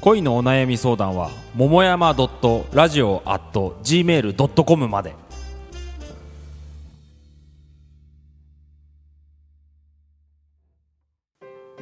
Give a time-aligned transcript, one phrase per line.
[0.00, 5.14] 恋のお悩み相談は桃山 .radio.gmail.com まで。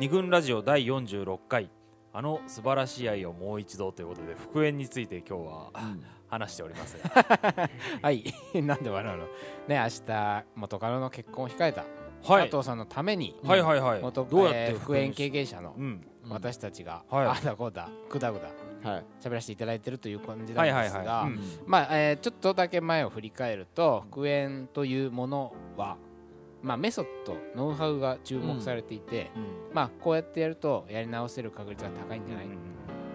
[0.01, 1.71] 二軍ラジオ第46回。
[2.13, 5.71] あの素晴らしい愛をもう一度ということで復縁について今日は、
[6.29, 7.71] 話しておりますが。
[8.03, 8.25] はい。
[8.61, 9.25] なんで笑うの？
[9.69, 11.85] ね明日元カノの結婚を控えた。
[12.25, 12.43] はい。
[12.45, 14.01] 佐藤さんのために、はいはいはい。
[14.01, 16.07] 元どうやってえー復縁経験者のうん。
[16.29, 17.27] 私たちが、はい。
[17.27, 18.51] ああだこうだくだくだ
[18.91, 19.05] はい。
[19.21, 21.29] 喋らせていただいてるという感じなんですが、
[21.67, 25.97] まあ、えーちょっとだけ前を振り返ると復縁というものは、
[26.63, 29.31] まあ、メソッドノウハウが注目されていて、
[29.73, 32.49] まあ、こうやってやるとやり直せる確率が高いんじゃない、っ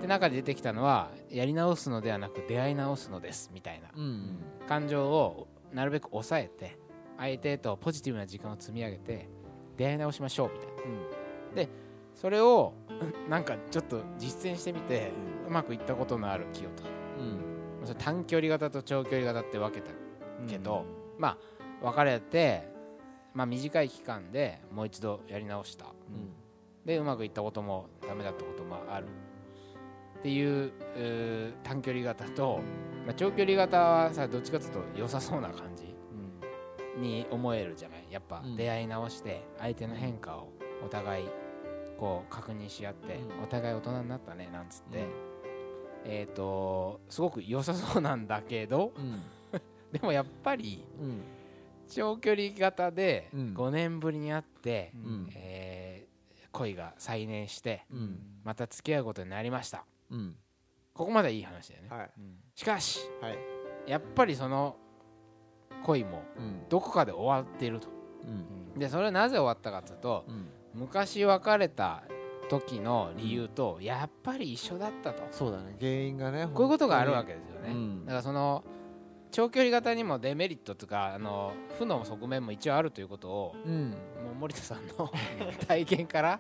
[0.02, 4.38] て中で出てきたのはやり直すのではなく出会い直すのですみたいなうん。
[4.68, 6.78] 感情をなるべく抑えて
[7.18, 9.30] 相手とポジティブな時間を積み上げて
[9.78, 10.74] 出会い直しましょうみたいな、
[11.56, 11.70] で
[12.14, 15.12] それをうんなんかちょっと実践してみて
[15.48, 16.84] うまくいったことのある清と
[17.20, 17.96] うん。
[17.98, 19.92] 短距離型と長距離型って分けた
[20.48, 20.86] けど、
[21.18, 21.38] ま
[21.82, 22.72] あ別れて、
[23.34, 25.88] まあ、短い期間でもう一度やり直した。
[26.86, 29.08] でうまくいったこともダメだったこともある。
[30.20, 30.72] っていう
[31.64, 32.62] 短距離型と、
[33.06, 35.93] まあ、長距離型はさどっちかというと良さそうな感じ
[36.98, 38.06] に思えるじゃない？
[38.12, 38.56] やっぱうん。
[38.56, 40.50] 出会い直して相手の変化を
[40.86, 41.28] お互い
[41.98, 43.44] こう確認し合って、うん。
[43.44, 45.06] お互い大人になったねなんつって、
[46.06, 49.22] えっ、とすごく良さそうなんだけどうん。
[49.92, 51.22] でもやっぱりうん。
[51.90, 53.54] 長距離型でうん。
[53.54, 55.30] 5年ぶりに会って、うん。
[55.36, 56.14] えー
[56.54, 58.20] 恋が再燃してうん。
[58.44, 59.86] また付き合うことになりました。
[60.12, 60.36] うん。
[60.94, 61.90] ここまではいい話だよね。
[61.90, 62.12] はい。
[62.54, 63.38] しかしはい。
[63.88, 64.76] やっぱりその
[65.84, 66.70] 恋もうん。
[66.70, 67.88] どこかで終わっていると。
[68.24, 68.80] うん。
[68.80, 70.48] でそれはなぜ終わったかというとうん。
[70.74, 72.04] 昔別れた
[72.50, 75.24] 時の理由とやっぱり一緒だったと。
[75.32, 75.76] そうだね。
[75.80, 78.06] 原因がねこういうことがあるわけですよね、うん。
[78.06, 78.64] だからその
[79.32, 83.92] 長距離型にもデメリットとかあの負の側面も一応あるということをうん。
[83.92, 85.12] もう森田さんの
[85.68, 86.40] 体験から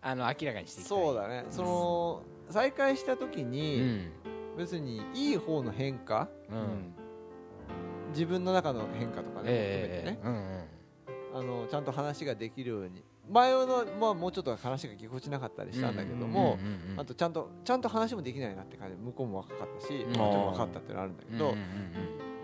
[0.00, 0.98] あの明らかにしていきたい。
[0.98, 1.46] そうだね。
[1.50, 4.12] その再会した時うにん。
[4.56, 6.94] 別にいい方の変化うん
[8.18, 10.18] 自分の中の変化とかね含めてね。
[10.18, 10.64] ええうんうん。
[11.34, 18.96] あのちゃんと話ができるように前の、まあ、もうちょっと話がぎこちなかったりしたんだけども、うんうんうんあとちゃんとちゃんと話もできないなって感じ。
[18.96, 20.04] で向こうも若かったし、ん。
[20.06, 21.58] こっちも若かったってのあるんだけど、うんうん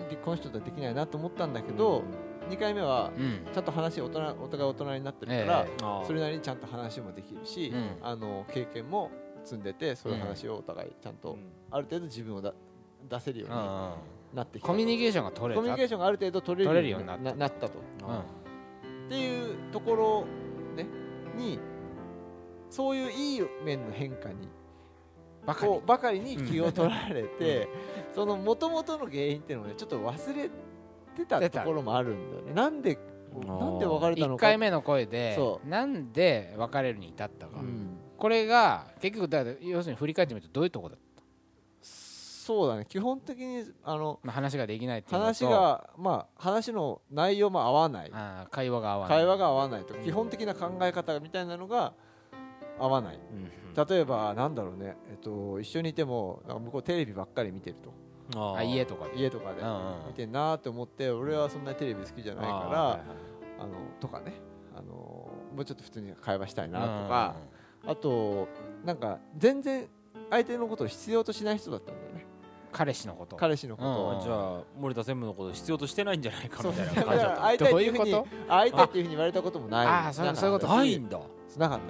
[0.08, 2.02] でこの人とはできないなと思ったんだけど、
[2.50, 3.10] 2回目は
[3.54, 7.96] ちゃんと話お互いお互い大人になってるから、えあーそれなりにちゃんと話もできるし、うん。
[8.02, 9.10] あの経験も
[9.44, 11.38] 積んでてそういう話をお互いちゃんと、
[11.70, 12.52] ある程度自分をだ
[13.08, 13.92] 出せるようにうんうん
[14.34, 15.60] なってコミュニケーションが取れた。
[15.60, 17.18] コミュニケーションがある程度取れるようになっ
[17.50, 17.68] た。
[17.68, 17.78] と。
[18.06, 18.18] うん。
[18.18, 18.20] っ
[19.08, 20.26] ていうところ、
[20.76, 20.86] ね、
[21.36, 21.58] に
[22.70, 24.48] そういういい面の変化に
[25.46, 27.68] ばかばかりに気を取られて、
[28.14, 30.50] その元々の原因っていうのをねちょっと忘れ
[31.14, 32.54] てたところもあるんだよね。
[32.54, 32.98] なんで
[33.46, 37.98] なんで別れたの1か回目の声でそなんで別れるに至ったか、うん。
[38.16, 41.03] これが結局だ要するに振り返ってみるとどういうところだった、
[42.44, 42.84] そうだね。
[42.86, 45.24] 基本的にあのまあ、話ができないっていうのと。
[45.24, 48.10] 話がまあ話の内容も合わない。
[48.12, 49.18] あー会話が合わない。
[49.18, 49.94] 会話が合わないと。
[49.94, 51.94] 基本的な考え方みたいなのが
[52.78, 53.18] 合わない。
[53.88, 57.76] 例えばなんだろうね、えっと、一緒にいてもなんか向こうテレビばっかり見てる
[58.30, 58.56] と。
[58.56, 59.16] あ家とかで。
[59.18, 60.06] 家とかでうんうん。
[60.08, 63.00] 見てんなーって思って俺はそんなにテレビ好きじゃないからあーはいはい
[63.60, 64.34] あのとかね。
[64.76, 67.36] あのもうちょっと普通に会話したいなとか。
[67.86, 68.48] あと
[68.84, 69.88] なんか全然
[70.30, 72.13] 相手のことを必要としない人だったんだよね
[72.76, 73.36] 彼氏のこと。
[73.36, 73.88] 彼氏のこと。
[73.88, 74.20] をうん。
[74.20, 77.42] じゃあ森田専務のこと必要としてないんじゃないかそうみたいな感じだった。
[77.44, 79.86] 会いたいっていうふうに会いたいっていうふうに言われたこともない。
[79.86, 81.18] あーそういうことしないんだ。
[81.18, 81.84] なかったなかった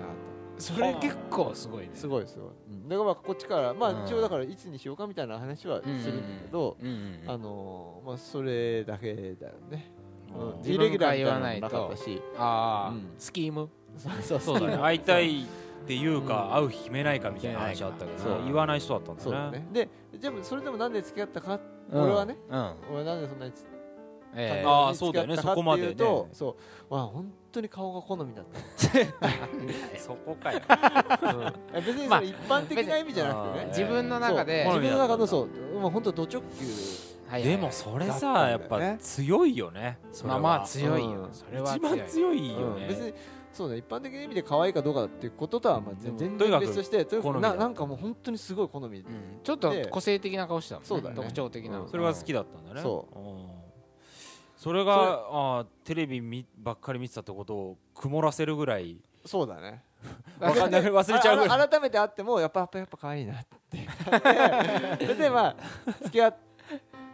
[0.56, 1.90] それ結構すごいね。
[1.94, 4.02] すごいすごい、うん、だからまあこっちからまうん。
[4.02, 7.30] あ一応だからいつにしようかみたいな話はするんだけど、うんうんうん。
[7.30, 9.90] あのーまあそれだけだよね、
[10.36, 10.50] うん。
[10.50, 10.58] うん。
[10.58, 13.68] 自イレギュラーみたなのないいともなかったしああ、うんスキーム？
[14.22, 14.40] そう。
[14.40, 14.76] そうだね。
[14.76, 15.46] 会いたい
[15.84, 16.54] っていうか、うん。
[16.54, 19.66] 会う日決めないかみたいな話あったけど言わない人だったんだねそうだね。
[19.72, 19.88] で
[20.19, 21.60] でもそれでもなんで付き合ったか、
[21.90, 22.02] うん。
[22.02, 22.36] 俺はね？
[22.48, 22.75] うん。
[22.94, 23.66] 俺なんでそんなにつ
[24.36, 24.64] ええ。
[24.66, 25.36] あーそうだよね。
[25.36, 25.94] そこまでね。
[26.32, 26.56] そ
[26.90, 26.92] う。
[26.92, 28.44] まあ本当に顔が好みだっ
[29.98, 30.60] そこかよ。
[31.75, 34.64] 別にそまあの一般的な意味じゃなくてね、自分の中で。
[34.66, 35.80] 自分の中のそそう。
[35.80, 39.98] もう本当ド直球でもそれさやっぱ強いよね。
[40.25, 41.28] まあまあ強いよ、うん。
[41.32, 42.82] それは一番強いよね。
[42.82, 42.88] うん。
[42.88, 43.14] 別に
[43.54, 49.04] そうね一般的な意味で可愛いかどうかっていうこととはまあ全然別としてとにかくななんかもう本当にすごい好み、うん。
[49.44, 50.88] ちょっと個性的な顔してたもんね。
[50.88, 51.16] そうだね。
[51.16, 51.88] 特徴的な、うん。
[51.88, 52.82] それが好きだったんだね。
[52.82, 53.18] そう。
[53.18, 53.46] うん。
[54.56, 54.92] それが
[55.30, 58.98] あーテレビみばっかり見てたってことを曇らせるぐらい。
[59.24, 59.84] そうだね。
[60.40, 60.82] わかんない。
[60.90, 61.58] 忘れちゃうぐらい。
[61.60, 63.86] ああ改めて会ってもやっぱやっぱやっぱ可愛いなって。
[65.06, 65.56] それでまあ
[66.02, 66.36] 付き合っ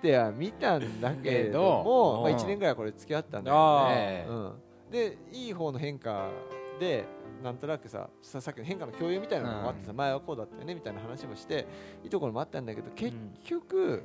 [0.01, 2.37] ては見たんだけれども、まあ、うん。
[2.37, 6.31] 1年ぐらいこれ付き合ったんだあよええね、うん、でいい方の変化
[6.79, 7.05] で
[7.43, 11.67] なんとなくさささっきの変化の共有みたいなのもあってさ、前はこうだったよねみたいな話もして
[12.05, 14.05] いいところもあったんだけど結局、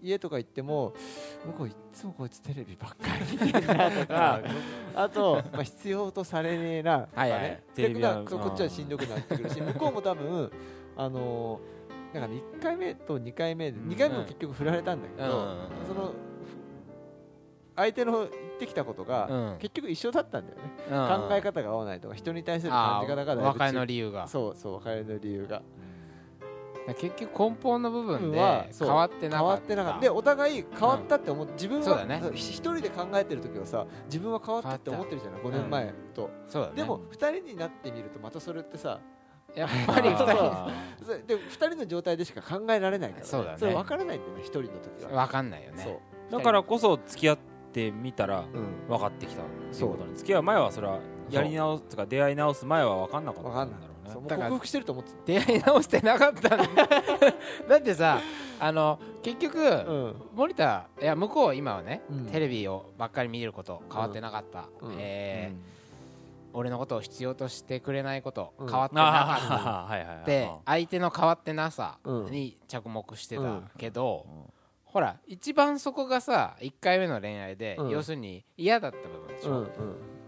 [0.00, 0.92] 家とか行っても
[1.44, 4.40] 向こういっつもこいつテレビばっかり見てんなとか
[4.94, 7.50] あと、まあ、必要とされねえなとかはいはい。
[7.50, 10.50] は逆なこっちはしんどくなってくるし向こうも多分
[10.96, 11.78] あのー
[12.14, 15.30] なんかね1回目と2回目でうん2回目も結局振られたんだけど、うん。
[15.30, 15.80] うん。
[15.80, 15.86] うん。
[15.86, 16.27] そのふ
[17.78, 18.28] 相手の言っ
[18.58, 19.56] てきたことが、うん。
[19.58, 21.28] 結局一緒だったんだよね、うん。
[21.28, 25.62] 考え方が合わないとか人に対するあ感じ方がだいぶ違う和解の理由がそうそう別れの理由が。
[26.94, 29.38] 結局根本の部分では変わってなかった。
[29.38, 30.00] 変わってなかった。
[30.00, 32.22] でお互い変わったって思って、自分は、そうだね。
[32.32, 36.76] ひ一人で考えてる時はさ自分は変わったって思ってるじゃない5年前と、そうだね。
[36.76, 39.00] でも2人になってみるとまたそれってさ
[39.54, 40.24] やっぱり二人。
[41.28, 43.66] で2人の状態でしか考えられないから、そうだね。
[43.66, 45.26] れ分からないんだよね1人の時は。
[45.26, 45.82] 分かんないよね。
[45.82, 45.92] そう。
[46.30, 47.57] ーだからこそ付き合って
[47.92, 48.88] みたらうん。
[48.88, 50.98] 分かってきたっていうことに付き合う前はそれは
[51.30, 54.10] やり直すとか出会い直す前は分かんなかった分かんないんだろうね。
[54.12, 56.66] そうもうだから克服してると思って出会い直してなかったんだ
[57.68, 58.20] だってさ
[58.60, 60.14] あの結局、たうん。
[60.34, 62.26] 森田いや向こう今はね、うん。
[62.26, 64.94] テレビをばっかり見ること変わってなかった、うん。
[64.98, 65.78] えー
[66.54, 68.68] 俺のことを必要としてくれないこと、うん。
[68.68, 69.08] 変わってなか
[69.44, 69.54] った。
[69.54, 70.24] ああはいはいはい。
[70.24, 73.70] で相手の変わってなさうんに着目してたうん。
[73.76, 74.47] けど、うん
[74.98, 77.90] ほら一番そこがさ1回目の恋愛で、うん。
[77.90, 79.68] 要するに嫌だった部分でしょ、うんうん。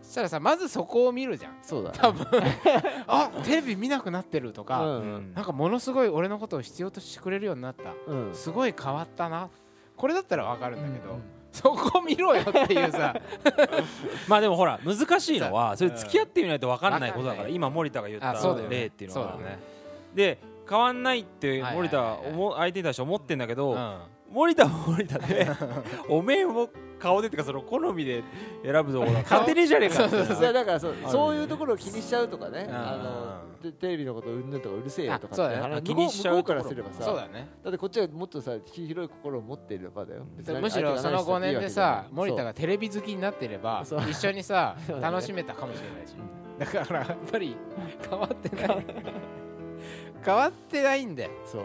[0.01, 1.59] そしたらさまずそこを見るじゃん。
[1.61, 1.99] そうだね。
[2.01, 2.25] 多分。
[3.09, 5.35] あテレビ見なくなってるとか、うんうん。
[5.35, 7.95] なんかものすごい俺のことを必要としてくれるようになった。
[8.07, 8.33] うん。
[8.33, 9.51] すごい変わったな。
[9.97, 11.23] これだったらわかるんだけど、うん。
[11.51, 13.17] そこ見ろよっていうさ。
[14.29, 15.97] まあでもほら難しいのはそれうん。
[15.97, 18.77] 付き合ってみないと分かんないことだからんない今森田が言ったあそうだよね。
[18.83, 19.59] 例っていうのはそうだね。
[20.15, 20.39] で
[20.69, 22.19] 変わんないってはいはいはい森田は
[22.59, 23.99] 相手に対して思ってんだけど、うん
[24.31, 25.47] 森田も森田で
[26.09, 26.69] お面を
[27.00, 28.23] 顔でっていうかその好みで
[28.62, 30.38] 選ぶところが勝手にじゃねえかってそうそう。
[30.38, 32.67] いやだからそうそういうところを気にしちゃうとかね。
[32.69, 32.75] うん。
[32.75, 35.62] あのでテレビのことうんぬんとかうるせえよとかあそうだね。
[35.62, 37.03] 話気にしちゃう向こうからすればさ。
[37.03, 37.49] そうだね。
[37.65, 40.23] だってこっちはもっとさ広い心を持っていればだよ。
[40.61, 46.15] むしろその5年でさ森田ががテレビ好きになってれば一緒にさ楽しめたかもしれないし。
[46.59, 47.56] だからやっぱり
[48.09, 48.87] 変わってない。
[50.23, 51.31] 変わってないんだよ。
[51.47, 51.62] そう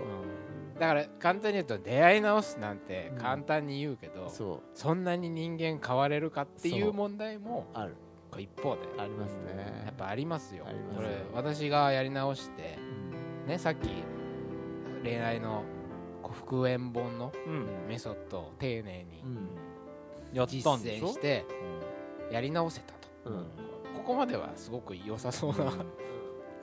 [0.79, 4.59] だから簡単に言うと出会い直すなんて簡単に言うけど、そう。
[4.73, 7.95] そんなに人間変われるかっていそうう問題もある。
[8.37, 8.81] 一方で。
[8.97, 9.83] ありますね。
[9.85, 10.65] やっぱありますよ。
[10.95, 12.77] これ私がやり直して
[13.47, 13.87] ねさっき
[15.03, 15.63] 恋愛の
[16.29, 17.67] 復縁本のうん。
[17.87, 19.23] メソッドを丁寧に
[20.33, 21.45] 実践して
[22.29, 22.93] やり直せた
[23.23, 23.29] と。
[23.29, 23.45] うん。
[23.95, 25.71] ここまではすごく良さそうな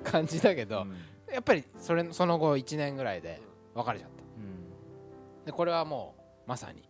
[0.05, 1.33] 感じだけどうん。
[1.33, 3.41] やっぱりそれその後1年ぐらいで
[3.75, 4.23] 別れちゃった。
[4.23, 5.45] うん。
[5.45, 6.15] でこれはも
[6.47, 6.89] うまさに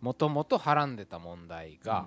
[0.00, 2.06] もともとはらんでた問題が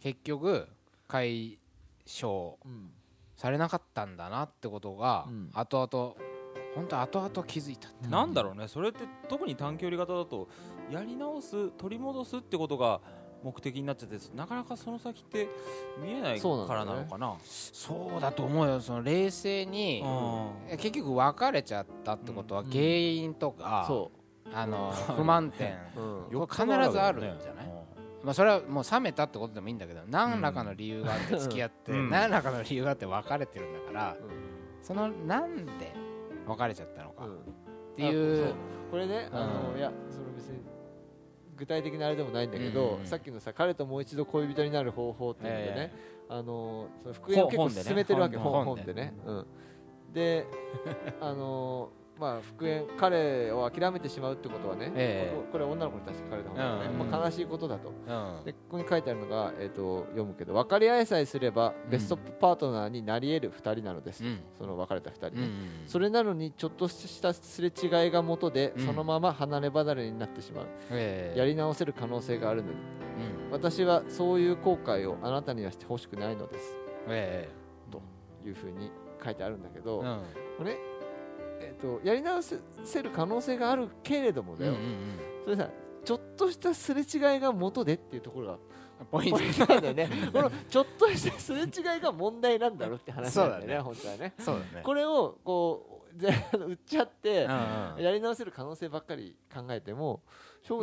[0.00, 0.68] 結局
[1.08, 1.58] 解
[2.06, 2.90] 消うん
[3.36, 5.50] されなかったんだなってことがうん。
[5.52, 6.14] 後々
[6.74, 8.68] 本当後々気づいたってなんだろうね。
[8.68, 10.48] それって特に短距離型だと
[10.90, 13.00] やり直す取り戻すってことが
[13.44, 15.46] 目的になっちゃってなかなかその先って
[16.02, 17.34] 見えないからなのかな？
[17.44, 18.80] そうだと思うよ。
[18.80, 20.02] その冷静に
[20.70, 20.76] うん。
[20.78, 22.70] 結局別れちゃったってことはうん。
[22.70, 24.10] 原因とか、そ
[24.52, 26.00] あの 不満点う
[26.38, 27.66] うん必ずあるんじゃない？
[28.24, 32.08] まあそれはもう冷めたってことでもいいんだけど何らかの理由があって付き合って、うん。
[32.08, 34.16] 何らかの理由があって別れてるんだから
[34.80, 35.92] そのなんで
[36.46, 38.54] 別れちゃったのかっうんていう。
[38.90, 39.78] これね、あのうん。
[39.78, 40.33] いやその
[41.56, 45.92] 具体的なあれでもないんだけど、うんさっきのさ彼ともう一度恋人になる方法っていうのでね、え
[46.28, 49.46] あのその復縁を結構進めてるわけ本本本で本でね、うん、
[50.12, 50.46] で
[51.20, 55.36] あのまあ復縁彼を諦めてしまうってことはね、ええ。
[55.36, 57.10] ここれ女の子に対して彼の方がね、うん。
[57.10, 57.88] まあ、悲しいことだと。
[57.88, 57.92] う
[58.42, 58.44] ん。
[58.44, 64.40] でここに書いてあるのが、えー、と読むけど分かり合いさえすればベストパートナーになり得る2人なのです、うん。
[64.56, 65.54] その別れた2人ね、うん
[65.86, 71.38] それなのにちょっとしたすれ違いが元で、うんそのまま離れ離れになってしまう、ええ。
[71.38, 72.74] やり直せる可能性があるのに。
[72.74, 73.52] うん。
[73.52, 76.76] 私はそういう後悔をあなたにはしてほしくないのです。
[77.08, 77.48] え
[77.90, 78.02] と
[78.46, 78.90] いうふうに
[79.24, 80.04] 書いてあるんだけど、
[80.58, 80.78] これ、
[81.64, 85.68] えー、とやり直せる可能性があるけれどもだよ、うんうんそれさ
[86.04, 88.58] ちょっとしたすれ違いが元でっていうところがうん
[89.10, 90.08] ポイントなんだよね。
[90.32, 93.80] このちょっとしたすれ違いが問題なんだろうって話なんだよねね。
[93.80, 94.34] 本当はね。
[94.38, 94.82] そうだね。
[94.82, 95.93] これをこう
[96.54, 97.52] 売っちゃってうん
[97.96, 98.02] うん。
[98.02, 100.22] やり直せる可能性ばっかり考えても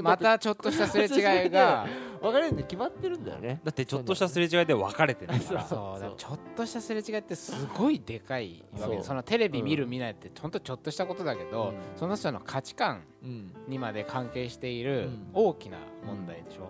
[0.04, 1.88] またちょっとしたすれ違いが。
[2.22, 3.62] 分かれるに決まってるんだよね。
[3.64, 5.62] だってちょっとしたすれ違いで分かれてるから。
[5.66, 8.98] そうだからちょっとしたすれ違いってすごいでかいわけ。
[8.98, 11.76] でそのテレビ見る見ないって本当ちょっとしたことだけど、うん。
[11.96, 13.54] その人の価値観うん。
[13.68, 15.30] にまで関係しているうん。
[15.34, 16.70] 大きな問題でしょ、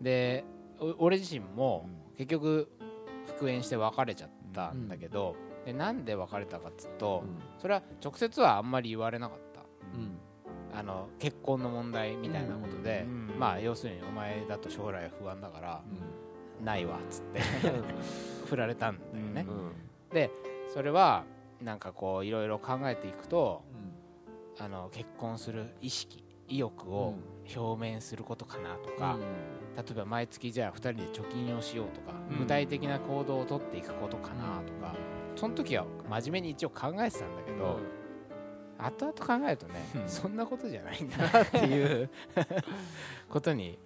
[0.00, 0.44] で
[0.80, 1.86] お俺自身も
[2.16, 2.70] 結局
[3.26, 5.36] 復縁して別れちゃったんだけど、
[5.68, 7.24] でなんで別れたかっつうと、
[7.58, 9.60] それは直接はあんまり言われなかった。
[10.78, 13.38] あの結婚の問題みたいなことで、うん。
[13.38, 15.82] まあ要するにお前だと将来不安だから
[16.64, 17.40] ないわっつって
[18.46, 19.46] 振られたんだよね、
[20.10, 20.30] で
[20.72, 21.24] それは
[21.60, 23.62] なんかこういろいろ考えていくと
[24.58, 27.14] あの結婚する意識意欲を
[27.54, 29.18] 表明することかなとか、
[29.76, 32.38] 例えば毎月じゃあ2人で貯金をしようとか、うん。
[32.38, 34.94] 具体的な行動をとっていくことかなとか、
[35.38, 37.78] その時は真面目に一応考えてたんだけど、
[38.78, 40.08] 後々考えるとね、うん。
[40.08, 42.10] そんなことじゃないんだなっていう
[43.30, 43.78] ことに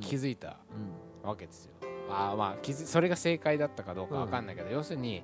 [0.00, 0.58] 気づいた
[1.22, 1.72] わけですよ。
[2.10, 5.22] あーまあ気づそれが正解だったかどうかわかんないけど、要するに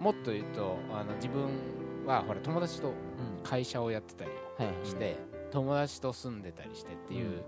[0.00, 2.92] もっと言うとあの自分はほら友達と
[3.42, 4.30] 会社をやってたり
[4.84, 5.16] して、
[5.50, 7.42] 友達と住んでたりしてっていう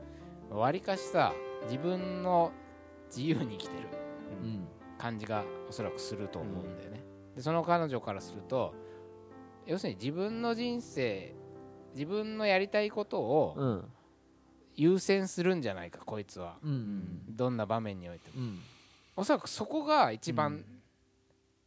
[0.51, 1.33] わりかしさ
[1.65, 2.53] 自分の
[3.07, 3.89] 自由に生きてる
[4.99, 7.04] 感じがおそらくすると思うんだよね、
[7.35, 8.75] でその彼女からすると
[9.67, 11.35] 要するに自分の人生
[11.95, 13.85] 自分のやりたいことを
[14.75, 16.57] 優先するんじゃないかこいつは。
[17.29, 18.53] どんな場面においても。
[19.17, 20.65] おそらくそこが一番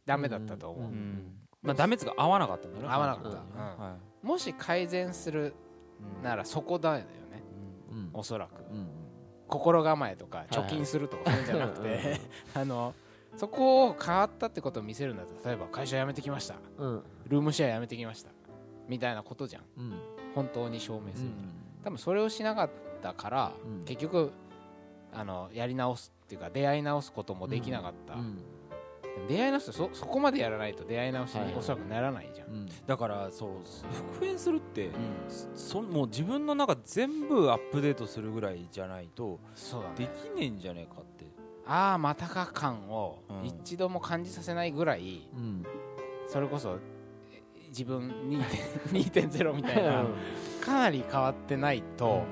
[0.04, 3.34] ダメだったと思う、うんまあダメつが合わなかったんだね合わなかった、うん。
[3.34, 3.40] うん。
[3.78, 5.54] はもし改善する
[6.20, 7.06] いならそこだよね。
[7.90, 8.10] うん。
[8.12, 8.60] おそらく。
[8.70, 8.88] うん
[9.48, 12.20] 心構えとかはい貯金するとかそういうんじゃなくうんうんて
[12.54, 12.94] あの
[13.38, 16.56] そこを変わったってことを見せるんだと例えば会社辞めてきました。
[16.76, 17.02] うん。
[17.28, 18.30] ルームシェア辞めてきました。
[18.88, 19.62] みたいなことじゃん。
[19.76, 19.94] うん。
[20.34, 21.30] 本当に証明する、
[21.84, 23.84] 多分それをしなかったから、うん。
[23.84, 24.32] 結局
[25.12, 28.38] あのやり直すっていうか出会い直すこともできなかった、うん。
[29.28, 32.68] 出会い直すとそそこまでやらないと出会い直しはいにおそらくならないじゃん、うん。
[32.86, 33.50] だからそう
[34.14, 34.92] 復縁するってうん。
[35.54, 39.38] そもう自分の中全部アップデートするぐらいじゃないと
[39.96, 41.26] できねえんじゃねえかって
[41.68, 43.46] ああまたか感をうん。
[43.46, 45.64] 一度も感じさせないぐらい、うん。
[46.26, 46.78] それこそ
[47.30, 50.04] え自分2.0 2.0みたいな
[50.64, 52.22] かなり変わってないと、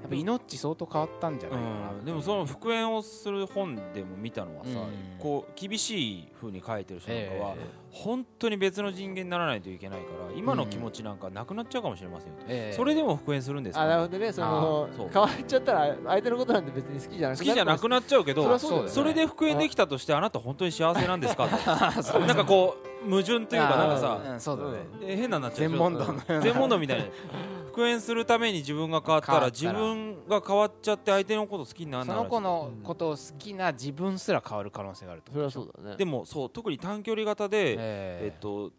[0.00, 2.02] やっぱ命相当変わったんじゃないかな、う。
[2.02, 5.18] ん、でもその復縁をする本でも見たのはさ、うん。
[5.18, 12.76] こう厳しい風に書いてる人なんかは、え本当に別の人間にならないといけないから今の気持ちなんかなくなっちゃうかもしれませんよと、ええ。
[12.76, 13.82] それでも復縁するんですか？
[13.82, 14.32] あなるほどね。
[14.32, 18.88] その変わっちゃったら相手のことなんて別に好きじゃなく好きじゃなくなっちゃうけどそね。
[18.88, 21.46] それで復縁できたとしてあなた本当に幸せなんですか？
[22.26, 27.04] なんかこう矛盾というかなんかあさそうだね、え変なになっちゃう全問答みたいな
[27.78, 38.32] 復縁するために自分が変わったら自分が変わっちゃって相手のこと好きにならないその子のことを好きな自分すら変わる可能性があるとそれはそうだねでもそう特に短距離型で、ええ。
[38.36, 38.72] っと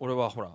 [0.00, 0.50] 俺はほら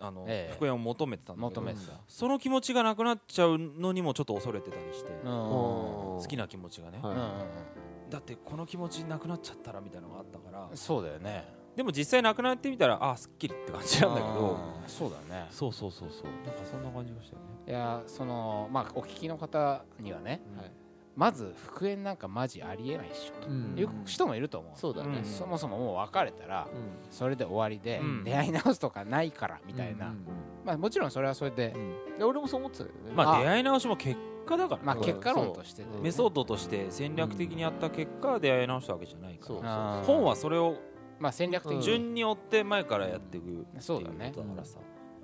[0.00, 0.52] あの、ええ。
[0.54, 5.30] 復縁を求めてたんだけど求めてた、その気持ちがなくなっちゃうのにもちょっと恐れてたりして、うん。
[5.30, 7.78] 好好きな気持ちがね、はい
[8.10, 11.44] だってこの気持ちなくなっちゃったらみたいなのがあったからうんそうだよね
[11.78, 14.58] でも実際なくなってみたらあすっきりって感じなんだけど。
[14.82, 15.46] うんそうだね。
[15.48, 16.24] そうそうそうそう。
[16.44, 17.48] なんかそんな感じがしたよね。
[17.68, 20.72] いやそのまあお聞きの方にはねはい
[21.14, 23.48] まず復縁なんかマジありえないっしょと。
[23.48, 23.78] うん。
[23.78, 24.72] いう人もいると思う。
[24.76, 25.18] そうだね。
[25.18, 25.24] うん。
[25.24, 27.12] そもそももう別れたらうん。
[27.12, 28.24] それで終わりでうん。
[28.24, 30.08] 出会い直すとかないからみたいな。
[30.08, 30.24] うん
[30.64, 31.74] まあもちろんそれはそれで。
[31.76, 32.18] うん。
[32.18, 33.12] で俺もそう思ってたけどね。
[33.12, 40.02] あまあ出会い直しも結果だから、うんまあ結果論としてメソッドとして戦略的にやった結果出会い直したわけじゃないから。
[40.04, 40.74] 本はそれを
[41.18, 41.82] まあ戦略的に。
[41.82, 44.32] 順に追って前からやっていくそうだね。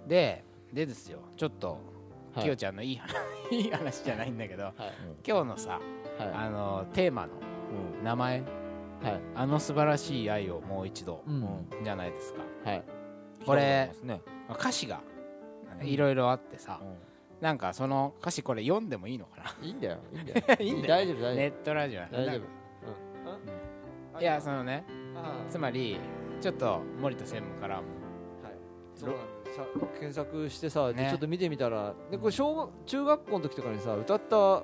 [0.06, 1.20] ででですよ。
[1.36, 1.78] ちょっと
[2.34, 2.44] はい。
[2.44, 3.14] きよちゃんのいい話
[3.50, 4.74] いい話じゃないんだけどはい。
[5.26, 5.80] 今日のさ
[6.18, 6.30] はい。
[6.32, 7.32] あのテーマの
[8.02, 8.40] 名前
[9.02, 9.20] はい。
[9.34, 11.66] あの素晴らしい愛をもう一度うん。
[11.82, 12.40] じゃないですか。
[12.64, 12.82] はい。
[13.46, 13.92] これ
[14.50, 15.00] 歌詞が
[15.80, 15.86] うん。
[15.86, 16.96] いろいろあってさうん。
[17.40, 19.66] なんかその歌詞これ読んでもいいのかな？
[19.66, 19.98] いいんだよ。
[20.12, 20.42] いいんだよ。
[20.60, 22.40] いいんだよ大丈夫大丈ネットラジオ夫大丈夫。
[24.16, 24.92] 夫いやそのねあ
[25.48, 25.98] つまり
[26.40, 27.82] ちょっと森田専務から
[28.94, 29.64] そうなんださ
[30.00, 31.08] 検索してさ、でね。
[31.10, 34.62] ちょっと見てみたらでこれ小学中学校の時とかにさ歌った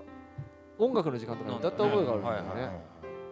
[0.78, 2.90] 音楽の時間とかに歌った覚えがあるんだよね、はいはい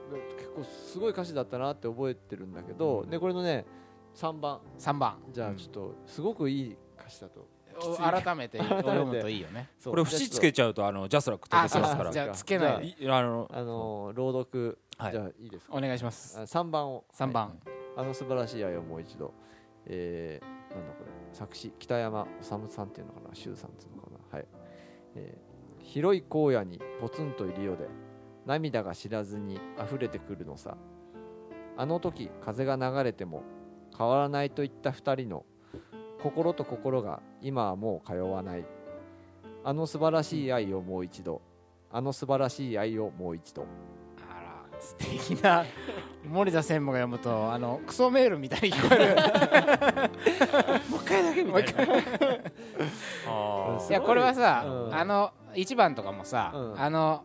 [0.08, 3.66] で結構すごい歌詞だったなって覚えてるんだけど、でこれのね
[4.14, 4.60] 3番。
[4.78, 5.18] 3番。
[5.32, 7.46] じゃあちょっとすごくいい歌詞だと。
[7.80, 9.68] お改めて 読むといいよね。
[9.84, 12.10] これ節つけちゃうとあのジャスラック飛あびそうですから。
[12.10, 12.96] じゃあつけない。
[12.98, 15.12] いあのあの朗読、はい。
[15.12, 15.76] じゃあいいですか？
[15.76, 16.38] お願いします。
[16.38, 17.04] あ3番を。
[17.14, 17.58] 3番。
[17.96, 19.32] あの素晴らしい愛をもう一度、
[19.86, 21.10] えー、なんだこれ？
[21.32, 23.34] 作詞北山治さんっていうのかな？
[23.34, 24.38] 周さんっていうのかな？
[24.38, 24.46] はい、
[25.14, 25.48] えー
[25.80, 27.88] 広い荒野にポツンといるようで
[28.44, 30.76] 涙が知らずに溢れてくるのさ。
[31.78, 33.44] あの時風が流れても
[33.96, 35.46] 変わらないと言った二人の
[36.20, 38.66] 心と心が今はもう通わない。
[39.64, 41.40] あの素晴らしい愛をもう一度。
[41.90, 43.64] あの素晴らしい愛をもう一度
[44.80, 45.64] 素敵な
[46.28, 49.14] 森田専務が読むとあのクソメールみたいに聞こえる。
[50.90, 51.94] もう一回だけみたいな。
[53.28, 53.92] あい。
[53.92, 54.94] やこれはさ、うん。
[54.94, 56.80] あの1番とかもさ、うん。
[56.80, 57.24] あの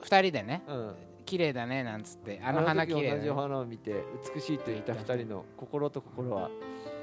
[0.00, 0.94] 2人でねうん。
[1.24, 3.22] 綺麗だねなんつってああの花綺麗だね。
[3.22, 6.50] じお花を見て美しいと言った二人の心と心は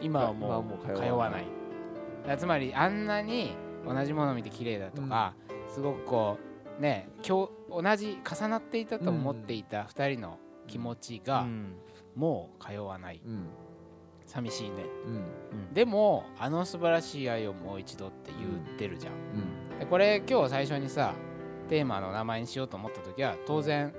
[0.01, 1.45] 今はもう通わない。
[2.37, 3.55] つまりあんなに
[3.85, 5.33] 同じものを見て綺麗だとか、
[5.69, 6.50] すごくこう
[6.81, 11.75] ね今日同じ重なっていたと思っていた2人の気持ちがうん。
[12.15, 13.21] もう通わない。
[13.25, 13.47] うん。
[14.25, 14.85] 寂しいね。
[15.51, 15.73] うん。
[15.73, 19.13] でもあの素晴らしい愛をもう一度って言ってるじゃん。
[19.13, 19.79] うん。
[19.79, 21.13] でこれ今日最初にさ
[21.69, 23.93] テーマの名前にしようと思った時は当然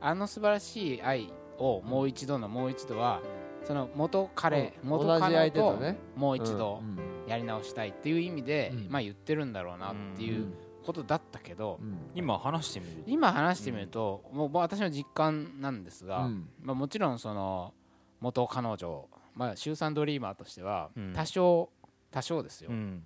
[0.00, 3.22] あの素晴らしい愛をもう一度のもう一度は
[3.62, 4.90] その元彼うん。
[4.90, 5.78] 元彼と
[6.16, 8.88] もう一度うんやり直したいっていう意味で、うん。
[8.90, 10.52] まあ言ってるんだろうなっていう
[10.84, 12.10] ことだったけど、うん。
[12.14, 16.48] 今話してみる今話してみると、もう私の実感なんですが、うん。
[16.62, 17.72] まあ、もちろんその
[18.20, 21.12] 元彼女、まあ、週3ドリーマーとしてはうん。
[21.14, 21.70] 多少、
[22.10, 23.02] 多少ですよ、うん。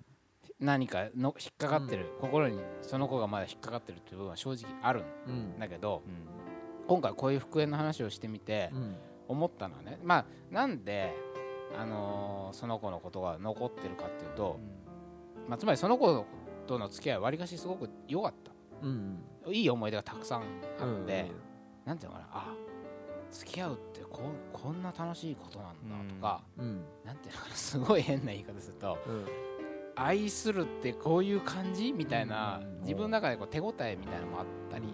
[0.59, 5.33] 何かの引っかかってる、心にその子がまだ引っかかってるっていう部分は正直あるうん。
[5.55, 6.27] んだけどうん。
[6.87, 8.95] 今回こういう復縁の話をしてみてうん。
[9.27, 11.13] 思ったのはねまあなんで、
[11.77, 14.59] あのーその子のことが残ってるかっていうと、
[15.47, 16.25] まあ、つまりその子
[16.69, 18.51] との付き合いはわりかしすごく良かった。
[18.83, 20.41] うんいい思い出がたくさん
[20.79, 21.25] あうんって、
[21.83, 22.53] なんていうのかなあ
[23.31, 29.25] 付き合うってこうこんな楽しいことなんだとか、うんなんていうのかなすごい変な言い方するとうん。
[29.95, 34.85] 愛するってこういう感じみたいな、うん自分の中でこう手応えみたいなのもあったり、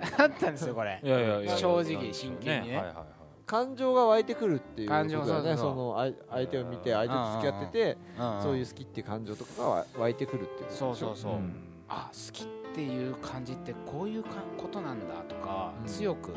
[0.18, 1.00] あったんですよこれ。
[1.02, 2.76] いやいやいや正直真剣にね。
[2.76, 3.15] はいはいはい
[3.46, 5.56] 感情が湧いてくるっていう感情だよね。
[5.56, 7.98] その相相手を見て相手と付き合ってて
[8.42, 10.94] そういう好きっていう感情とかが湧いてくるっていうことでしょ？
[10.94, 11.54] そうそうそう、うん。
[11.88, 15.86] あ好きっていう感じってこういうかことなんだとか、うん。
[15.86, 16.34] 強く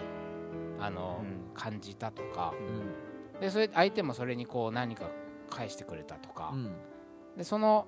[0.80, 1.54] あの、うん。
[1.54, 2.54] 感じたとか。
[3.34, 3.42] うん。
[3.42, 5.06] でそれ相手もそれにこう何か
[5.50, 6.72] 返してくれたとか、うん。
[7.36, 7.88] でその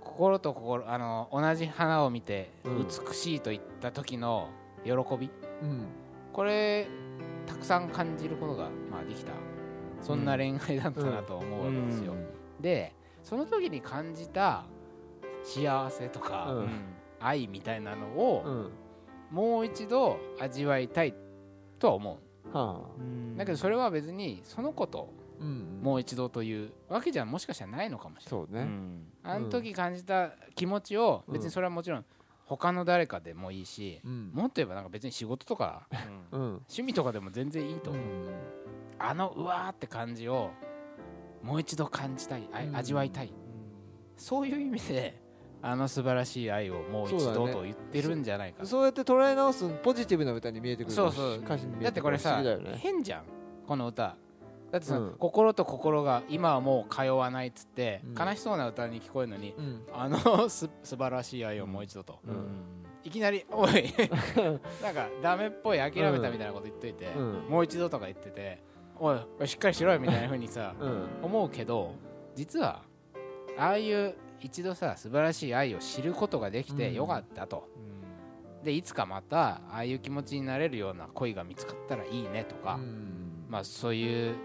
[0.00, 2.86] 心と心あの同じ花を見てうん。
[2.86, 4.48] 美しいと言った時の
[4.84, 5.30] 喜び、
[5.62, 5.86] うん。
[6.32, 6.88] これ
[7.48, 9.32] たくさん感じることが、まあ、できた。
[10.00, 12.14] そんな恋愛だったなと思うわけですよ、
[12.60, 14.64] でその時に感じた
[15.42, 16.68] 幸せとか、うん。
[17.20, 18.70] 愛みたいなのを、うん。
[19.30, 21.14] もう一度味わいたい
[21.78, 22.18] とは思は
[22.52, 22.80] あ。
[23.34, 25.80] うだけどそれは別にその子とうん。
[25.82, 28.46] もう一度というわけじゃもしかしたらないのかもしれない。
[28.46, 28.62] そうね。
[28.62, 29.12] うん。
[29.24, 32.04] あの時感じた気持ちを別にそれはもちろん
[32.48, 34.30] 他の誰かでもいいし、うん。
[34.32, 35.86] もっと言えばなんか別に仕事とか
[36.32, 36.40] うん。
[36.40, 36.48] うん。
[36.54, 38.02] 趣味とかでも全然いいと思う、
[38.98, 40.50] あのうわーって感じを
[41.42, 42.76] もう一度感じたいあうん。
[42.76, 43.32] 味わいたい、
[44.16, 45.20] そういう意味で
[45.60, 48.64] あの素晴らしい愛をもう一度と言ってるんじゃないか。
[48.64, 51.38] そうやって捉え直すポジティブな歌に見えてくるそうそう。
[51.40, 52.42] 歌詞に見だっててこれさ
[52.76, 53.24] 変じゃん。
[53.66, 54.16] この歌
[54.70, 55.14] だってさ、うん。
[55.18, 58.28] 心と心が今はもう通わないっつって、うん。
[58.28, 59.82] 悲しそうな歌に聞こえるのに、うん。
[59.92, 62.78] あのす素晴らしい愛をもう一度と、うん。
[63.04, 63.70] いきなり「おい。
[64.82, 67.32] なんかダメっぽい諦めたみたいなこと言っといて、うん。
[67.48, 68.62] もう一度とか言ってて
[68.98, 71.06] 「おいしっかりしろよ」みたいな風にさうん。
[71.22, 71.94] 思うけど
[72.34, 72.82] 実は
[73.56, 76.94] ああいう一度さ素晴らしい愛を知ることができてうん。
[76.94, 77.68] よかったと、
[78.62, 83.46] でいつかまたああいう気持ちになれるような恋が見つかったらいいねとか、うん。
[83.48, 84.36] まあそういう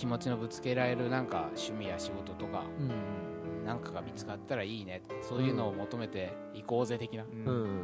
[0.00, 3.66] 気持ちのぶつけられるなんか趣味や仕事とかうん。
[3.66, 5.02] なんかが見つかったらいいね。
[5.20, 7.82] そういうのを求めていこうぜ的な、うん。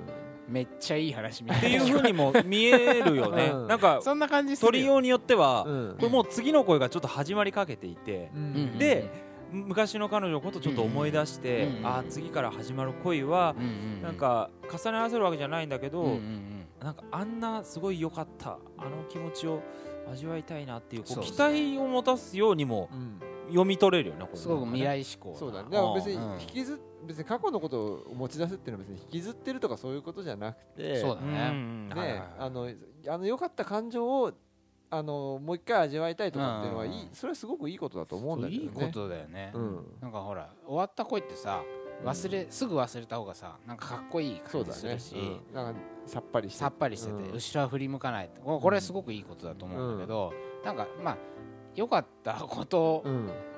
[0.48, 3.48] めっちゃいい話みたっていないうふうにも見えるよね。
[3.52, 3.66] うん。
[3.66, 4.72] なんかそんな感じするよ。
[4.72, 5.96] 取りようによってはうん。
[5.98, 8.78] これもう次の声がちょっと始まりかけていてうん。
[8.78, 9.10] で
[9.52, 14.02] 昔の彼女のことをちょっと思い出してうんああ次から始まる恋はうんうんうん。
[14.02, 16.66] なんか重ね合わせるわけじゃないんだけどうんうんうん。
[16.80, 19.60] なんかあんなすごい良かったあの気持ちを
[20.10, 23.20] 味わいたいなっていう期待を持たすようにもうん。
[23.48, 24.40] 読み取れるよねこれね。
[24.40, 25.68] すごく未来志向なそうだね。
[25.70, 31.32] だから別にうん引きず別に過去のことを持ち出すっていうのは別に引きずってるとかそういうことじゃなくてうんそうだね。
[31.32, 31.88] ねうん。
[31.96, 32.28] はいはいはい。
[32.38, 32.68] あの
[33.08, 34.32] あの良かった感情を
[34.90, 36.94] あのもう一回味わいたいとかっていうのはいうん。
[36.94, 38.64] いそれはすごくいいことだと思うんだけどね。
[38.64, 39.52] いいことだよね。
[39.54, 39.86] うん。
[40.00, 41.62] なんかほら終わった恋ってさ
[42.04, 45.16] 忘れすぐ忘れた方がさなんかかっこいい感じするし。
[45.16, 45.18] う
[45.52, 45.54] ん。
[45.54, 46.58] なんかさっぱりして。
[46.58, 47.32] さっぱりしててうん。
[47.32, 48.40] 後ろは振り向かないって。
[48.40, 50.32] ここれすごくいいことだと思うんだけど
[50.64, 51.16] なんかまあ
[51.74, 53.04] 良かったこと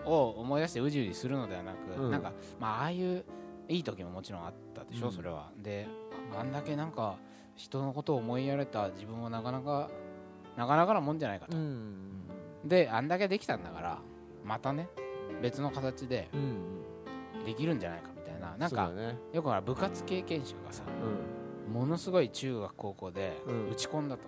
[0.04, 3.24] を思い出してうじうじするのではなく、うん、なんかまあああいう
[3.68, 5.50] いい時ももちろんあったでしょ、うん、それは。
[5.56, 5.86] で
[6.36, 7.16] あんだけなんか
[7.54, 9.88] 人のことを思いやれた自分はなかなか
[10.58, 12.26] なかなかなもんじゃないかと、うん、
[12.64, 13.98] であんだけできたんだから
[14.44, 14.88] またね
[15.40, 16.28] 別の形で
[17.46, 20.82] できるんじゃないかみたいな、なんか、ね、よく部活経験者がさ、
[21.72, 23.40] ものすごい中学高校で
[23.70, 24.22] 打ち込んだと、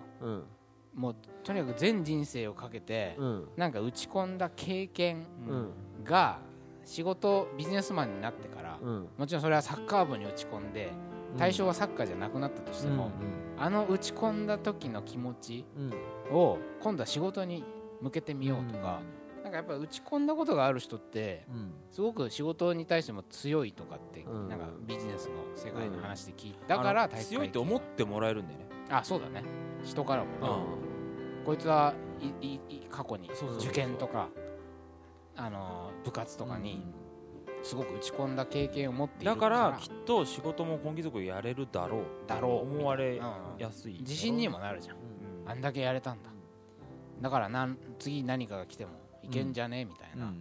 [0.95, 3.17] もうとにかく全人生をかけて、
[3.57, 5.25] なんか打ち込んだ経験
[6.05, 6.39] が
[6.85, 8.77] 仕事ビジネスマンになってから、
[9.17, 10.93] もちろんそれはサッカー部に打ち込んで
[11.37, 13.11] 対象はサッカーじゃなくなったとしても、
[13.57, 15.65] あの打ち込んだ時の気持ち
[16.31, 17.63] を今度は仕事に
[18.01, 19.01] 向けてみようとか、
[19.43, 21.45] なんかやっぱ打ち込んだことがある人って、
[21.91, 28.65] すごく仕事に対しても強いとかって、なんかビジネスの世界の話で聞いたから、強いって思ってもらえるんだよね。
[28.89, 29.43] あそうだね。
[29.83, 30.65] 人からもね、
[31.45, 34.29] こいつはいい過去に受験とか
[35.35, 36.83] あの部活とかに
[37.63, 42.01] すごく打ち込んだ経験を持っているだからきっと仕事も根気強くやれるだろう。
[42.27, 42.71] だろう。
[42.77, 43.21] 思われ
[43.57, 43.97] やすい。
[43.99, 44.97] 自信にもなるじゃん、
[45.45, 46.29] あんだけやれたんだ。
[47.21, 48.91] だからなん次何かが来ても
[49.23, 49.81] いけんじゃね？
[49.81, 50.33] えみたいな、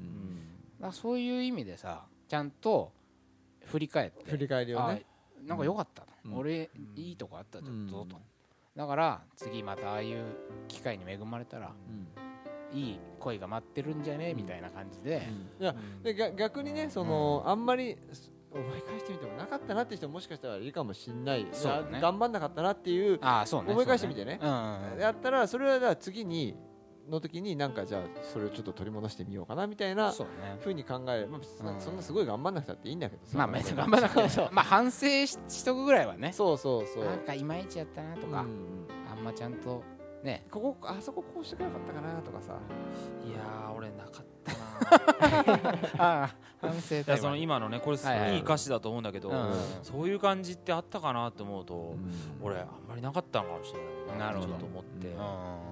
[0.81, 2.93] だそういう意味でさちゃんと
[3.67, 4.31] 振り返って。
[4.31, 5.05] 振り返りをね。
[5.47, 8.07] なんか良かったと、俺いいとこあったぞと、
[8.77, 10.25] だから次またああいう
[10.69, 11.73] 機会に恵まれたら、
[12.73, 14.35] いい恋が待ってるんじゃね？
[14.35, 15.29] みたいな感じで,、
[15.61, 17.97] いやで逆にねその、あんまり
[18.53, 21.51] 思い返してみてもなかったなって人ももしかしたらいるかもしれない、ね、
[22.01, 24.41] 頑張んなかったなっていうあそう、ね、思い返してみてね、
[24.99, 26.57] やったらそれは次に
[27.09, 30.13] の時になんかじゃあそれをちょっと取り戻してみようかなみたいな
[30.61, 33.37] ふうに考えまあ、そんなすごい頑張んなくたっていいんだけどさ。
[33.39, 36.33] まあ頑張らなくて まあ反省ししとくぐらいはね。
[36.33, 37.05] そうそうそう。
[37.05, 39.83] なんかいまいちやったなとか、あんまちゃんと
[40.23, 40.47] ね。
[40.51, 42.55] ここあそここうしてくれなかったかなとかさ。
[43.27, 44.53] いや俺なかった
[45.99, 46.25] な。
[46.25, 49.33] あ反省いやその今のねこれすごいいい歌詞だと思うんだけど、
[49.83, 51.95] そういう感じってあったかなって思うと、
[52.43, 53.81] 俺あんまりなかったのかもしれ
[54.13, 54.55] ないなるほど。
[54.55, 55.17] と思って、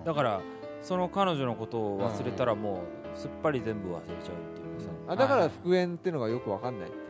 [0.05, 0.41] だから
[0.81, 2.83] その彼女のことを忘れたらも
[3.15, 4.19] うすっぱり全部忘れちゃうっ
[4.55, 7.05] ていうさ、あだから復縁っていうのがよく分かんないっていう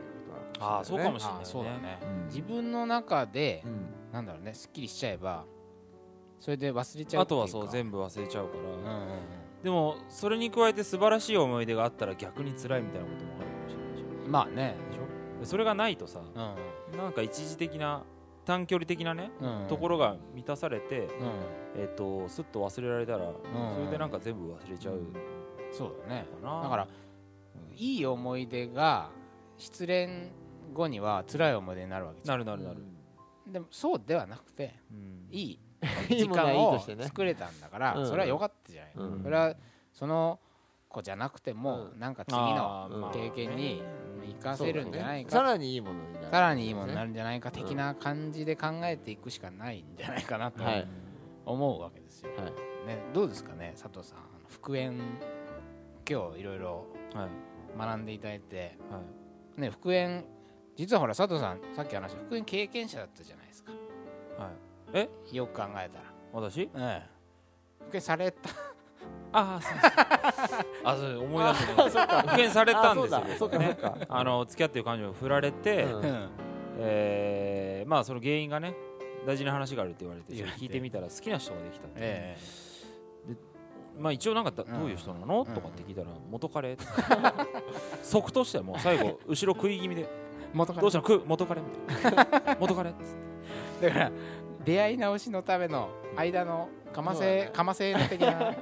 [0.52, 3.64] ことは、ああそうかもしれない、ね、そうだね、自分の中で、
[4.12, 5.44] なんだろうねすっきりしちゃえば
[6.40, 14.26] それで忘れちゃうあとはそう全部忘れちゃうから、うんうんうん、でもそれに加えて素晴らしい思い出があったら逆に辛いみたいなこともあるかもしれないでし。
[14.26, 15.44] ょまあねでしょ。
[15.44, 18.04] それがないとさ、うん、なんか一時的な
[18.44, 21.06] 短距離的なね、うんうん、ところが満たされて、うん、
[21.76, 23.26] えーと、すっと忘れられたら、うん。
[23.26, 25.12] うん、それでなんか全部忘れちゃう、うん、
[25.70, 26.26] そうだね。
[26.42, 26.88] だから
[27.76, 29.10] いい思い出が
[29.58, 30.30] 失恋
[30.72, 32.82] 後には辛い思い出になるわけなるなるなる、
[33.46, 34.74] でもそうではなくて、
[35.30, 35.60] いい
[36.08, 39.54] 時間を作れたんだからそれは良かったじゃない、それは
[39.92, 40.40] その
[40.88, 43.82] 子じゃなくてもなんか次の経験に
[44.26, 50.62] 生かせるんじゃないか、さらにいいものになるさらにいいものになるんじゃないか的な感じで考えていくしかないんじゃないかなと
[51.44, 52.30] 思うわけですよ、
[52.86, 54.18] ね、どうですかね佐藤さん。
[54.48, 54.98] 復縁
[56.08, 56.86] 今日いろいろ
[57.76, 58.78] 学んでいただいて、
[59.56, 60.24] ね、復縁
[60.74, 63.72] 実はほら佐藤さんさっき話した復縁経験者だったじゃないですか、
[64.38, 65.08] はいえ？
[65.32, 66.04] よく考えたら。
[66.32, 66.62] 私？
[66.62, 67.02] ええ。
[67.84, 68.50] 復縁された。
[69.32, 69.78] ああそう。
[70.84, 73.96] あそう思い出してね復縁されたんですよそうかそうか。
[74.08, 76.30] あの付き合ってる彼女に振られて、うん、
[76.78, 78.74] えー、まあその原因がね
[79.26, 83.40] 大事な話があるって言われて聞いてみたら好きな人ができたって、えー、で
[83.98, 86.76] まあ一応なんかどういう人なの、うん、とかって聞いたら元彼？
[88.02, 90.08] 即としてはもう最後後ろ食い気味で。
[90.54, 90.80] 元彼？
[90.80, 91.22] どうしたの？
[91.26, 91.66] 元彼み
[92.02, 92.26] たいな。
[92.58, 92.90] 元彼？
[92.90, 93.00] っつっ
[93.80, 94.12] てだから
[94.68, 98.54] 出会い直しのための間のかませかませ的な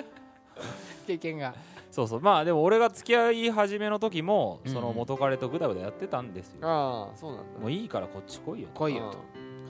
[1.06, 1.54] 経験が。
[1.90, 2.20] そうそう。
[2.20, 6.58] まあでも俺が付き合い始めの時も、その元彼とぐだぐだやってたんですよ。
[6.68, 7.60] ああそうなんだ。
[7.60, 9.18] もういいからこっち来いよ来いよと。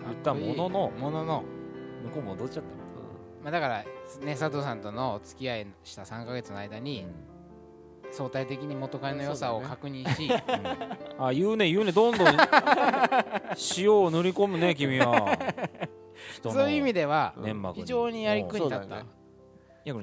[0.05, 1.45] 言ったもののものの。
[2.07, 2.71] 向こう戻っちゃった。
[3.45, 3.85] まあだから
[4.25, 7.07] ね佐藤さんとのお付き合いした3か月の間に、
[8.13, 10.45] 相対的に元彼の良さを確認し、ね
[11.19, 12.27] うん、あ言うね言うねどんどん
[13.77, 15.39] 塩を塗り込むね 君は。
[16.43, 17.35] そういう意味では
[17.75, 19.05] 非常にやりくに立った、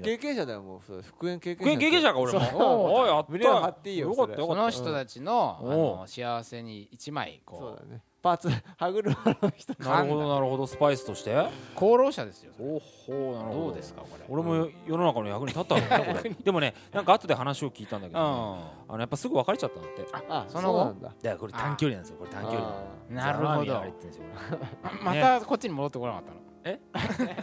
[0.01, 1.79] 経験者だよもう復縁経験者。
[1.79, 2.93] 経験者か俺も。
[2.93, 3.61] おいやった。
[3.61, 10.01] 張っていいよその人たちの幸せに一枚こうそうだねパーツ歯車の人な。
[10.01, 10.65] るほどなるほど。
[10.65, 11.36] スパイスとして？
[11.75, 12.53] 功労者ですよ。
[12.57, 13.59] おほなるほど。
[13.65, 14.23] どうですかこれ？
[14.29, 16.29] 俺も世の中の役に立ったんだねこれ。
[16.29, 18.23] でもねなんか後で話を聞いたんだけど、あ
[18.93, 20.07] のやっぱすぐ別れちゃったんだって。
[20.29, 21.09] あその後なんだ。
[21.21, 22.73] いやこれ短距離なんですよこれ短距離。
[23.09, 23.83] なるほど。
[25.03, 26.38] またこっちに戻ってこなかったの？
[26.63, 26.79] え？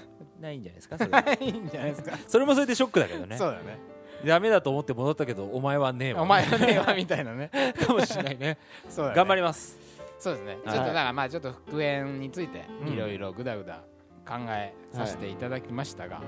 [0.40, 2.16] ないんじゃないですかそれいいんじゃないですか。
[2.26, 3.36] それもそれでショックだけどね。
[3.36, 3.78] そうだね。
[4.24, 6.22] ダメだと思って戻ったけどお前はねえわ。
[6.22, 7.50] お前はねえわみたいなね。
[7.86, 8.56] かもしれないね。
[8.88, 9.16] そうだね。
[9.16, 9.78] 頑張ります
[10.20, 10.58] そうですね。
[10.64, 13.82] ちょっとだからまあちょっと復縁についていろいろぐだぐだ
[14.28, 16.20] 考えさせていただきましたが、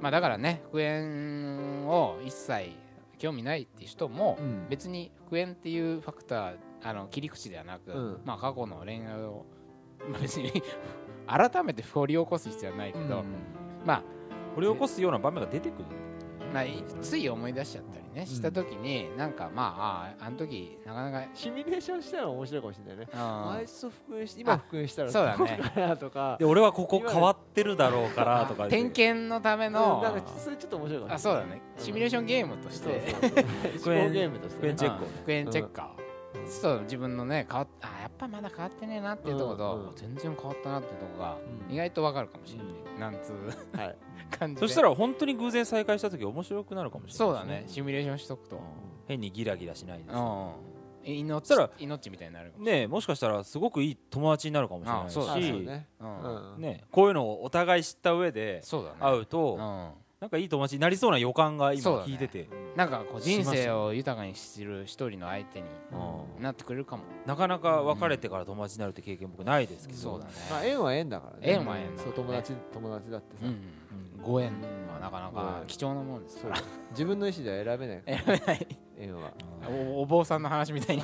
[0.00, 2.72] まあだからね復縁を一切
[3.18, 4.38] 興味ないっていう人も
[4.70, 9.44] 別に復縁っていうファクターあの切り口ではなく、うん、まあ過去の恋愛を、
[10.10, 10.50] まあ、別に
[11.26, 13.24] 改めて掘り起こす必要はないけど、うん、
[13.84, 14.02] まあ
[14.54, 15.84] 掘り起こすような場面が出てくる
[16.52, 16.64] まあ、
[17.02, 23.08] つい思い出しちゃったりね、した時になんかまあああの時なかなかシミュレーションしたら面白いかもしれないね。
[23.14, 25.96] あいつと復縁して今復縁したらそうだね。
[25.96, 26.36] とか。
[26.38, 31.60] で俺はここ変わってるだろうからとか点検のための、なんかそれちょっと面白いかもあそうだね。
[31.78, 33.14] シミュレーションゲームとして。
[33.78, 36.08] 復縁ゲームとして復縁チェック復縁チェッカー
[36.48, 39.88] そう自分のね変わっあぱまだ変わってねえなっていうところと、うん。
[39.88, 41.38] うん、全然変わったなっていうところが
[41.70, 43.96] 意外とわかるかもしれない、うん、なんつう、はい、
[44.30, 47.64] 感じそしたら本当に偶然再会した時面白くなるかもしれない、そうだね。
[47.68, 48.60] シミュレーションしとくと、
[49.06, 50.16] 変にギラギラしないです、
[51.04, 55.86] 命ら命みたいになるねもしかしたらすごくいい友達になるかもしれないし、ね。
[56.58, 58.62] ね、こういうのをお互い知った上で
[59.00, 65.66] 会うと、なんかいい友達になりそうな予感が今聞いてて、ね、なんかこう人生を豊かにする一人の相手に
[66.40, 71.52] なってくれるかも、なかなか別れてから友達になるって経験僕ないですけど、そうだね、まあ、縁は縁だからね。
[71.52, 73.60] 縁は縁、そう友達友達だってさ、うん
[74.20, 74.50] ご縁
[74.92, 76.38] はなかなか貴重なもんです。
[76.38, 76.56] から
[76.90, 78.66] 自分の意思では選べない選べない。
[78.98, 79.32] 縁は。
[79.94, 81.02] お坊さんの話みたいに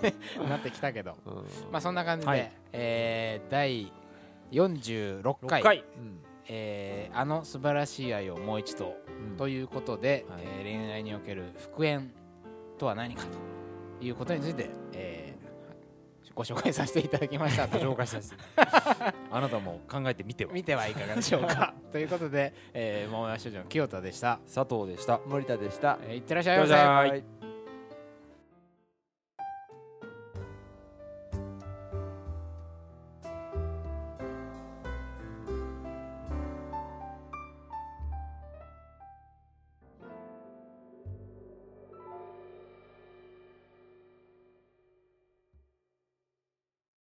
[0.48, 1.14] なってきたけど、
[1.70, 2.36] まあそんな感じで、は
[2.72, 3.92] え第
[4.50, 5.62] 46回。
[5.62, 8.96] 回、うんえー、あの素晴らしい愛をもう一度、
[9.30, 12.10] うん、ということで、はい、えー、恋愛における復縁
[12.78, 13.24] とは何か
[14.00, 17.66] ということについて、えー、ご紹介させていただきました。
[17.66, 18.36] ご紹介させて
[19.30, 20.52] あなたも考えてみては？
[20.52, 21.74] 見てはいかがでしょうか。
[21.92, 24.38] ということで、えー、桃屋少女の清田でした。
[24.52, 25.20] 佐藤でした。
[25.26, 27.43] 森田でした、えー、いってらっしゃいませ